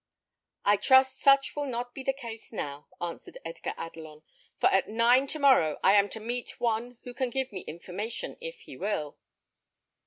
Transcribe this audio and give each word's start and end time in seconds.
"I 0.65 0.77
trust 0.77 1.19
such 1.19 1.55
will 1.55 1.67
not 1.67 1.93
be 1.93 2.01
the 2.01 2.11
case 2.11 2.51
now," 2.51 2.87
answered 2.99 3.37
Edgar 3.45 3.75
Adelon; 3.77 4.23
"for 4.59 4.65
at 4.69 4.89
nine 4.89 5.27
to 5.27 5.37
morrow 5.37 5.77
I 5.83 5.93
am 5.93 6.09
to 6.09 6.19
meet 6.19 6.59
one 6.59 6.97
who 7.03 7.13
can 7.13 7.29
give 7.29 7.51
me 7.51 7.59
information 7.67 8.35
if 8.41 8.61
he 8.61 8.75
will." 8.75 9.19